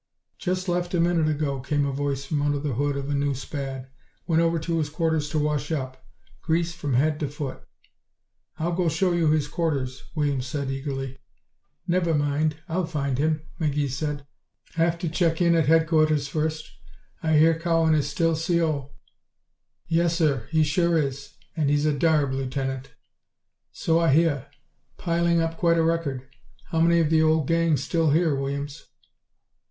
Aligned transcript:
"Just 0.39 0.67
left 0.67 0.95
a 0.95 0.99
minute 0.99 1.27
ago," 1.29 1.59
came 1.59 1.85
a 1.85 1.91
voice 1.91 2.25
from 2.25 2.41
under 2.41 2.57
the 2.57 2.73
hood 2.73 2.97
of 2.97 3.07
a 3.07 3.13
new 3.13 3.35
Spad. 3.35 3.87
"Went 4.25 4.41
over 4.41 4.57
to 4.57 4.79
his 4.79 4.89
quarters 4.89 5.29
to 5.29 5.37
wash 5.37 5.71
up. 5.71 6.03
Grease 6.41 6.73
from 6.73 6.95
head 6.95 7.19
to 7.19 7.27
foot." 7.27 7.61
"I'll 8.57 8.71
go 8.71 8.89
show 8.89 9.11
you 9.11 9.29
his 9.29 9.47
quarters," 9.47 10.05
Williams 10.15 10.47
said, 10.47 10.71
eagerly. 10.71 11.19
"Never 11.87 12.15
mind, 12.15 12.55
I'll 12.67 12.87
find 12.87 13.19
him," 13.19 13.43
McGee 13.59 13.91
said. 13.91 14.25
"Have 14.73 14.97
to 14.97 15.07
check 15.07 15.39
in 15.39 15.53
at 15.53 15.67
headquarters 15.67 16.27
first. 16.27 16.71
I 17.21 17.37
hear 17.37 17.59
Cowan 17.59 17.93
is 17.93 18.09
still 18.09 18.35
C.O." 18.35 18.89
"Yes, 19.87 20.15
sir. 20.15 20.47
He 20.49 20.63
sure 20.63 20.97
is. 20.97 21.35
And 21.55 21.69
he's 21.69 21.85
a 21.85 21.93
darb, 21.93 22.33
Lieutenant." 22.33 22.95
"So 23.71 23.99
I 23.99 24.11
hear. 24.11 24.47
Piling 24.97 25.39
up 25.41 25.57
quite 25.57 25.77
a 25.77 25.83
record. 25.83 26.27
How 26.71 26.79
many 26.81 27.01
of 27.01 27.11
the 27.11 27.21
old 27.21 27.45
gang 27.47 27.77
still 27.77 28.09
here, 28.09 28.33
Williams?" 28.33 28.85